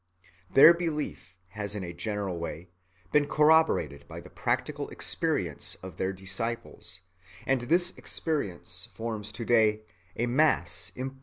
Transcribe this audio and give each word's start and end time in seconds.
(44) 0.47 0.55
Their 0.55 0.73
belief 0.73 1.35
has 1.49 1.75
in 1.75 1.83
a 1.83 1.93
general 1.93 2.39
way 2.39 2.71
been 3.11 3.27
corroborated 3.27 4.07
by 4.07 4.19
the 4.19 4.31
practical 4.31 4.89
experience 4.89 5.75
of 5.83 5.97
their 5.97 6.11
disciples; 6.11 7.01
and 7.45 7.61
this 7.61 7.95
experience 7.99 8.89
forms 8.95 9.31
to‐day 9.31 9.81
a 10.15 10.25
mass 10.25 10.91
imposing 10.95 11.01
in 11.01 11.01
amount. 11.09 11.19